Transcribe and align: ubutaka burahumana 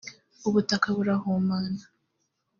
ubutaka 0.47 0.87
burahumana 0.97 1.81